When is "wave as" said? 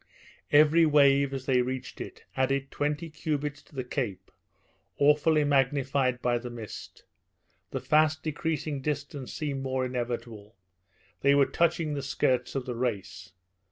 0.87-1.45